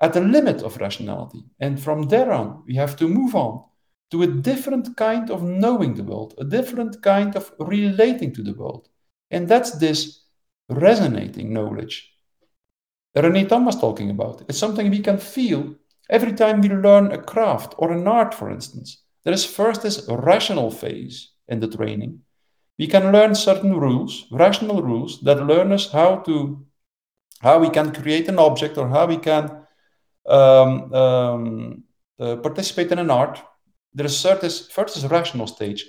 [0.00, 1.44] at the limit of rationality.
[1.60, 3.64] And from there on, we have to move on
[4.10, 8.54] to a different kind of knowing the world, a different kind of relating to the
[8.54, 8.88] world.
[9.30, 10.24] And that's this
[10.68, 12.12] resonating knowledge
[13.16, 14.42] René Thom was talking about.
[14.48, 15.74] It's something we can feel
[16.10, 19.02] every time we learn a craft or an art, for instance.
[19.24, 22.20] There is first this rational phase in the training.
[22.78, 26.64] We can learn certain rules, rational rules, that learn us how to
[27.40, 29.50] how we can create an object or how we can
[30.28, 31.84] um, um,
[32.18, 33.42] uh, participate in an art.
[33.94, 35.84] There is certain first is rational stage,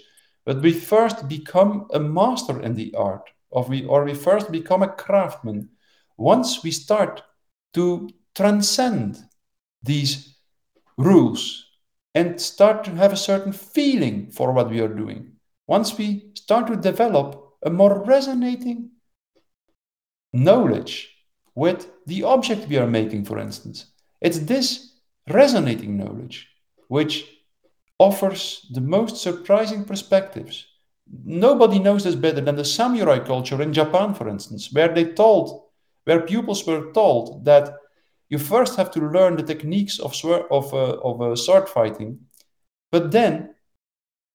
[0.46, 4.82] but we first become a master in the art, or we or we first become
[4.82, 5.70] a craftsman
[6.18, 7.22] once we start
[7.74, 9.18] to transcend
[9.84, 10.36] these
[10.98, 11.66] rules
[12.16, 15.34] and start to have a certain feeling for what we are doing,
[15.68, 18.92] once we start to develop a more resonating
[20.34, 21.10] knowledge
[21.56, 23.92] with the object we are making, for instance,
[24.22, 24.94] it's this
[25.30, 26.48] resonating knowledge
[26.88, 27.26] which
[27.98, 30.66] offers the most surprising perspectives.
[31.26, 35.66] Nobody knows this better than the samurai culture in Japan, for instance, where they told
[36.06, 37.76] where pupils were told that
[38.30, 40.14] you first have to learn the techniques of,
[40.50, 42.20] of, uh, of uh, sword fighting,
[42.92, 43.54] but then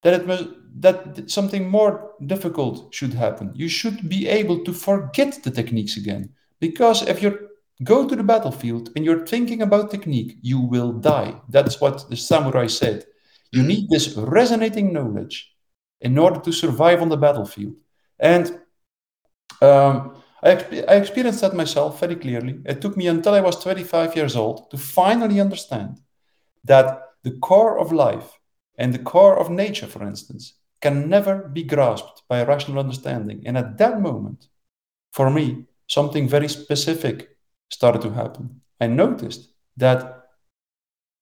[0.03, 0.47] that it was
[0.81, 3.53] that something more difficult should happen.
[3.55, 6.31] You should be able to forget the techniques again,
[6.61, 7.49] because if you
[7.83, 11.41] go to the battlefield and you're thinking about technique, you will die.
[11.49, 13.05] That's what the samurai said.
[13.51, 13.69] You mm-hmm.
[13.69, 15.53] need this resonating knowledge
[16.01, 17.75] in order to survive on the battlefield.
[18.19, 18.61] And
[19.61, 20.53] um, I,
[20.89, 22.61] I experienced that myself very clearly.
[22.65, 26.01] It took me until I was 25 years old to finally understand
[26.65, 28.39] that the core of life
[28.77, 33.43] and the core of nature, for instance, can never be grasped by a rational understanding.
[33.47, 34.49] And at that moment,
[35.13, 37.34] for me, something very specific
[37.77, 38.45] started to happen.
[38.81, 39.43] I noticed
[39.85, 39.99] that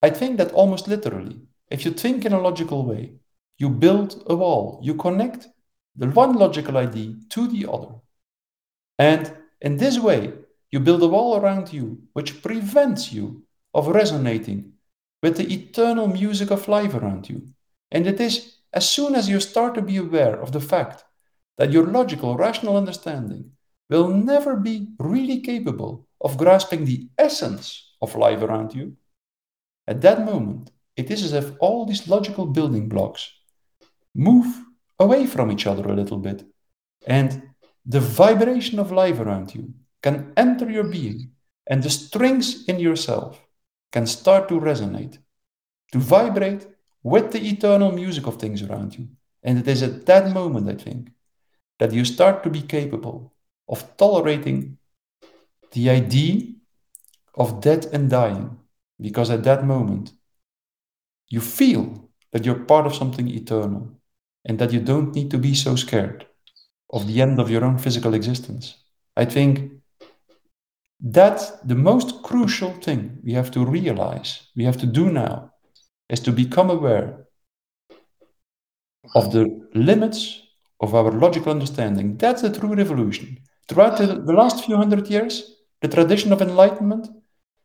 [0.02, 1.36] I think that almost literally,
[1.70, 3.02] if you think in a logical way,
[3.58, 5.48] you build a wall, you connect
[6.00, 7.94] the one logical idea to the other.
[8.98, 9.22] And
[9.60, 10.20] in this way,
[10.72, 11.86] you build a wall around you
[12.16, 14.72] which prevents you of resonating
[15.22, 17.38] with the eternal music of life around you.
[17.90, 18.34] And it is
[18.72, 21.04] as soon as you start to be aware of the fact
[21.58, 23.52] that your logical, rational understanding
[23.90, 28.96] will never be really capable of grasping the essence of life around you,
[29.86, 33.32] at that moment, it is as if all these logical building blocks
[34.14, 34.62] move
[34.98, 36.44] away from each other a little bit
[37.06, 37.42] and
[37.84, 41.32] the vibration of life around you can enter your being
[41.66, 43.40] and the strings in yourself
[43.90, 45.18] can start to resonate,
[45.92, 46.66] to vibrate
[47.02, 49.08] with the eternal music of things around you.
[49.42, 51.10] And it is at that moment, I think,
[51.78, 53.34] that you start to be capable
[53.68, 54.78] of tolerating
[55.72, 56.52] the idea
[57.34, 58.58] of death and dying,
[59.00, 60.12] because at that moment,
[61.28, 63.90] you feel that you're part of something eternal
[64.44, 66.26] and that you don't need to be so scared
[66.90, 68.76] of the end of your own physical existence.
[69.16, 69.72] I think
[71.00, 75.52] that the most crucial thing we have to realize, we have to do now,
[76.08, 77.26] is to become aware
[79.14, 80.42] of the limits
[80.80, 82.16] of our logical understanding.
[82.18, 83.38] That's the true revolution.
[83.68, 87.08] Throughout the, the last few hundred years, the tradition of enlightenment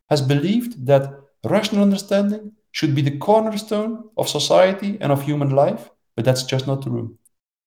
[0.09, 1.13] has believed that
[1.45, 6.67] rational understanding should be the cornerstone of society and of human life, but that's just
[6.67, 7.17] not true.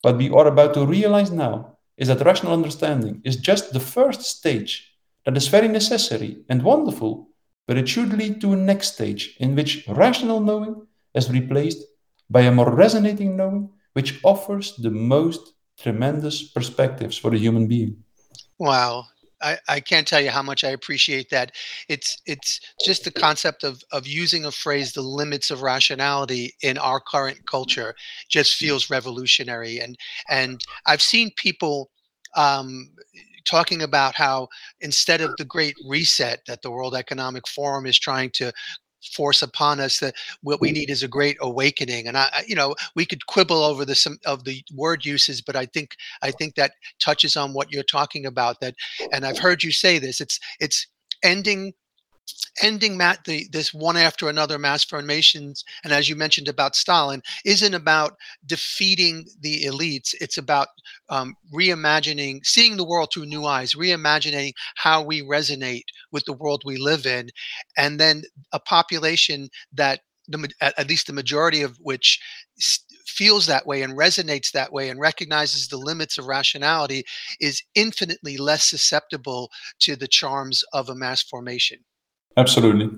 [0.03, 4.23] What we are about to realize now is that rational understanding is just the first
[4.23, 4.95] stage
[5.25, 7.29] that is very necessary and wonderful,
[7.67, 11.85] but it should lead to a next stage in which rational knowing is replaced
[12.29, 17.97] by a more resonating knowing, which offers the most tremendous perspectives for the human being.
[18.59, 19.07] Wow,
[19.43, 21.53] I, I can't tell you how much I appreciate that.
[21.89, 26.79] It's it's just the concept of of using a phrase, the limits of rationality in
[26.79, 27.95] our current culture,
[28.29, 29.81] just feels revolutionary.
[29.81, 29.97] And
[30.29, 31.91] and I've seen people
[32.37, 32.91] um,
[33.45, 34.49] talking about how
[34.81, 38.53] instead of the Great Reset that the World Economic Forum is trying to
[39.03, 42.75] force upon us that what we need is a great awakening and i you know
[42.95, 46.55] we could quibble over the some of the word uses but i think i think
[46.55, 48.75] that touches on what you're talking about that
[49.13, 50.87] and i've heard you say this it's it's
[51.23, 51.73] ending
[52.63, 57.23] ending mat the this one after another mass formations and as you mentioned about stalin
[57.45, 58.17] isn't about
[58.47, 60.15] defeating the elites.
[60.21, 60.69] It's about
[61.09, 66.63] um, reimagining seeing the world through new eyes reimagining how we resonate with the world
[66.65, 67.31] we live in
[67.77, 68.23] and then
[68.53, 72.21] a population that the, at least the majority of which
[73.07, 77.05] feels that way and resonates that way and recognizes the limits of rationality
[77.41, 79.51] is infinitely less susceptible
[79.81, 81.79] to the charms of a mass formation
[82.37, 82.91] Absolutely.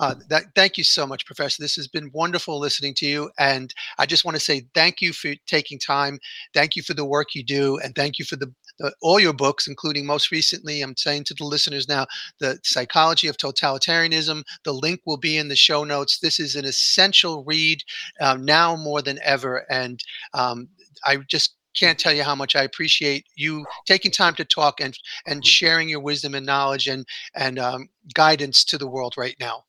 [0.00, 1.60] Uh, that, thank you so much, Professor.
[1.60, 3.30] This has been wonderful listening to you.
[3.38, 6.20] And I just want to say thank you for taking time.
[6.54, 7.78] Thank you for the work you do.
[7.78, 11.34] And thank you for the, the, all your books, including most recently, I'm saying to
[11.34, 12.06] the listeners now,
[12.38, 14.44] The Psychology of Totalitarianism.
[14.62, 16.20] The link will be in the show notes.
[16.20, 17.82] This is an essential read
[18.20, 19.66] uh, now more than ever.
[19.68, 20.00] And
[20.32, 20.68] um,
[21.04, 24.98] I just can't tell you how much I appreciate you taking time to talk and
[25.26, 29.64] and sharing your wisdom and knowledge and and um, guidance to the world right now.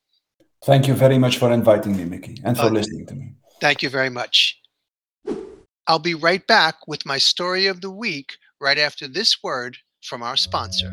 [0.64, 3.34] Thank you very much for inviting me, Mickey, and for uh, listening to me.
[3.60, 4.60] Thank you very much.
[5.86, 10.22] I'll be right back with my story of the week right after this word from
[10.22, 10.92] our sponsor.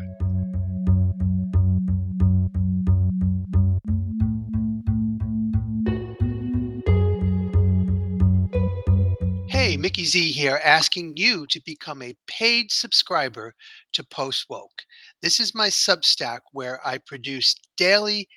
[9.58, 9.82] Hey, mm-hmm.
[9.82, 13.56] Mickey Z here, asking you to become a paid subscriber
[13.92, 14.84] to Post Woke.
[15.20, 18.28] This is my Substack where I produce daily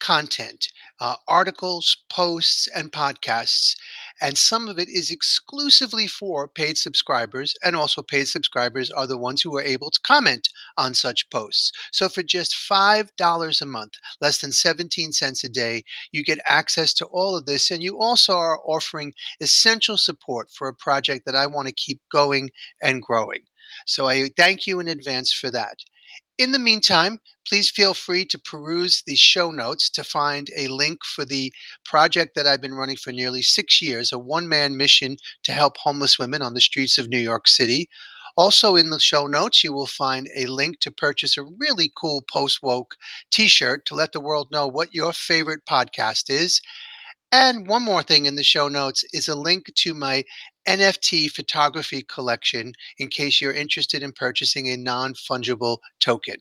[0.00, 0.68] content,
[1.00, 3.76] uh, articles, posts, and podcasts.
[4.20, 7.54] And some of it is exclusively for paid subscribers.
[7.62, 11.72] And also, paid subscribers are the ones who are able to comment on such posts.
[11.92, 16.94] So, for just $5 a month, less than 17 cents a day, you get access
[16.94, 17.70] to all of this.
[17.70, 22.00] And you also are offering essential support for a project that I want to keep
[22.10, 22.50] going
[22.82, 23.42] and growing.
[23.86, 25.78] So, I thank you in advance for that.
[26.38, 31.02] In the meantime, please feel free to peruse the show notes to find a link
[31.04, 31.52] for the
[31.84, 35.78] project that I've been running for nearly six years a one man mission to help
[35.78, 37.88] homeless women on the streets of New York City.
[38.36, 42.22] Also, in the show notes, you will find a link to purchase a really cool
[42.30, 42.96] post woke
[43.30, 46.60] t shirt to let the world know what your favorite podcast is.
[47.32, 50.24] And one more thing in the show notes is a link to my
[50.68, 56.36] NFT photography collection in case you're interested in purchasing a non fungible token.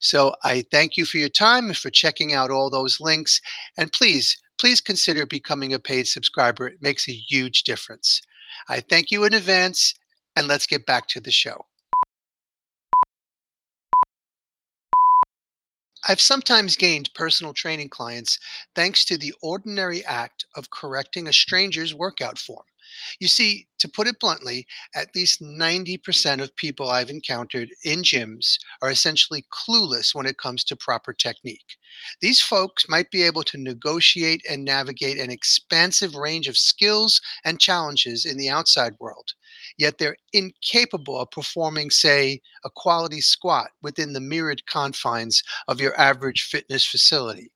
[0.00, 3.40] So I thank you for your time and for checking out all those links.
[3.76, 6.68] And please, please consider becoming a paid subscriber.
[6.68, 8.22] It makes a huge difference.
[8.68, 9.94] I thank you in advance,
[10.36, 11.64] and let's get back to the show.
[16.06, 18.38] I've sometimes gained personal training clients
[18.74, 22.64] thanks to the ordinary act of correcting a stranger's workout form.
[23.20, 28.58] You see, to put it bluntly, at least 90% of people I've encountered in gyms
[28.82, 31.76] are essentially clueless when it comes to proper technique.
[32.20, 37.60] These folks might be able to negotiate and navigate an expansive range of skills and
[37.60, 39.34] challenges in the outside world,
[39.76, 45.98] yet they're incapable of performing, say, a quality squat within the mirrored confines of your
[46.00, 47.50] average fitness facility.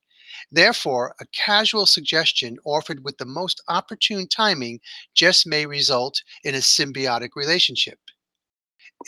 [0.54, 4.80] Therefore, a casual suggestion offered with the most opportune timing
[5.14, 7.98] just may result in a symbiotic relationship.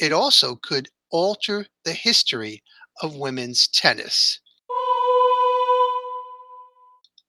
[0.01, 2.63] It also could alter the history
[3.03, 4.41] of women's tennis.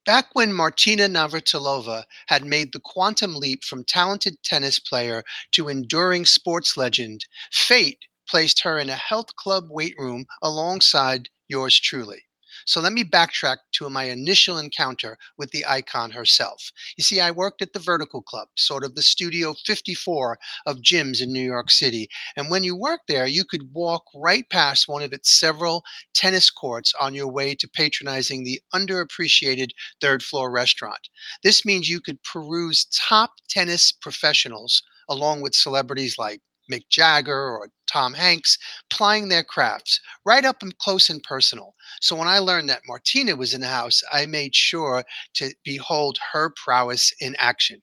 [0.06, 6.26] Back when Martina Navratilova had made the quantum leap from talented tennis player to enduring
[6.26, 8.00] sports legend, fate
[8.30, 12.24] placed her in a health club weight room alongside yours truly.
[12.66, 16.72] So let me backtrack to my initial encounter with the icon herself.
[16.98, 21.22] You see, I worked at the Vertical Club, sort of the Studio 54 of gyms
[21.22, 22.10] in New York City.
[22.36, 26.50] And when you worked there, you could walk right past one of its several tennis
[26.50, 29.70] courts on your way to patronizing the underappreciated
[30.02, 31.10] third floor restaurant.
[31.44, 36.42] This means you could peruse top tennis professionals along with celebrities like
[36.72, 38.58] Mick Jagger or Tom Hanks
[38.90, 41.76] plying their crafts right up and close and personal.
[42.02, 45.04] So when I learned that Martina was in the house, I made sure
[45.36, 47.82] to behold her prowess in action.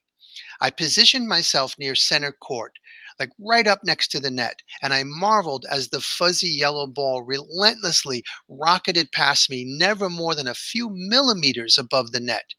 [0.60, 2.72] I positioned myself near center court,
[3.18, 7.22] like right up next to the net, and I marveled as the fuzzy yellow ball
[7.22, 12.54] relentlessly rocketed past me, never more than a few millimeters above the net.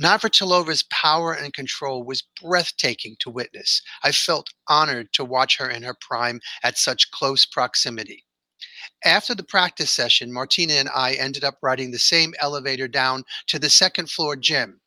[0.00, 3.80] Navratilova's power and control was breathtaking to witness.
[4.02, 8.24] I felt honored to watch her in her prime at such close proximity.
[9.04, 13.60] After the practice session, Martina and I ended up riding the same elevator down to
[13.60, 14.80] the second floor gym.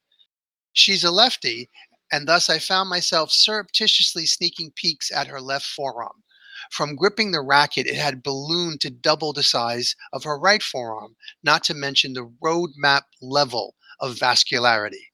[0.74, 1.70] She's a lefty,
[2.12, 6.24] and thus I found myself surreptitiously sneaking peeks at her left forearm.
[6.72, 11.16] From gripping the racket, it had ballooned to double the size of her right forearm,
[11.44, 15.08] not to mention the roadmap level of vascularity.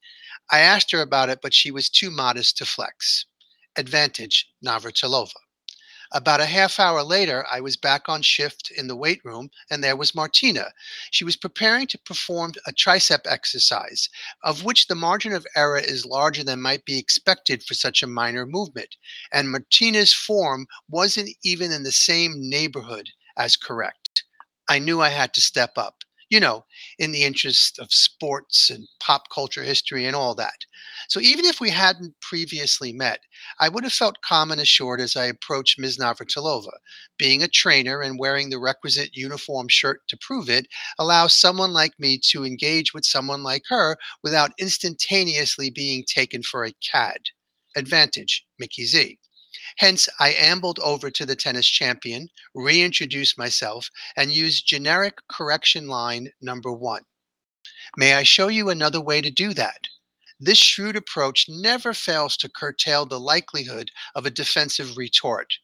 [0.50, 3.26] I asked her about it, but she was too modest to flex.
[3.76, 5.32] Advantage Navratilova.
[6.14, 9.82] About a half hour later, I was back on shift in the weight room, and
[9.82, 10.70] there was Martina.
[11.10, 14.10] She was preparing to perform a tricep exercise,
[14.42, 18.06] of which the margin of error is larger than might be expected for such a
[18.06, 18.94] minor movement.
[19.32, 23.08] And Martina's form wasn't even in the same neighborhood
[23.38, 24.24] as correct.
[24.68, 26.04] I knew I had to step up.
[26.32, 26.64] You know,
[26.98, 30.64] in the interest of sports and pop culture history and all that.
[31.08, 33.20] So even if we hadn't previously met,
[33.60, 35.98] I would have felt calm and assured as I approached Ms.
[35.98, 36.72] Navratilova.
[37.18, 40.66] Being a trainer and wearing the requisite uniform shirt to prove it
[40.98, 46.64] allows someone like me to engage with someone like her without instantaneously being taken for
[46.64, 47.18] a cad.
[47.76, 49.18] Advantage, Mickey Z.
[49.78, 56.30] Hence, I ambled over to the tennis champion, reintroduced myself, and used generic correction line
[56.40, 57.04] number one.
[57.96, 59.80] May I show you another way to do that?
[60.38, 65.54] This shrewd approach never fails to curtail the likelihood of a defensive retort.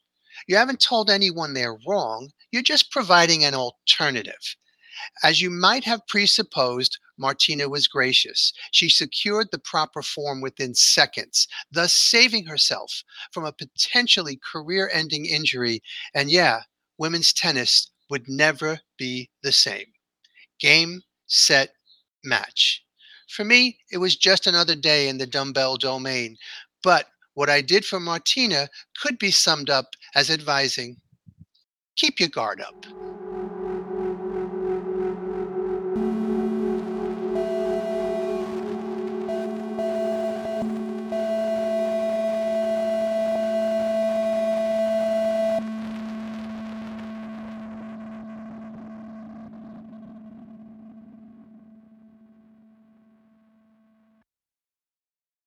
[0.46, 4.56] You haven't told anyone they're wrong, you're just providing an alternative.
[5.22, 8.52] As you might have presupposed, Martina was gracious.
[8.70, 15.26] She secured the proper form within seconds, thus saving herself from a potentially career ending
[15.26, 15.82] injury.
[16.14, 16.62] And yeah,
[16.98, 19.86] women's tennis would never be the same.
[20.60, 21.70] Game, set,
[22.24, 22.84] match.
[23.28, 26.36] For me, it was just another day in the dumbbell domain.
[26.82, 28.68] But what I did for Martina
[29.00, 30.96] could be summed up as advising
[31.98, 33.07] keep your guard up.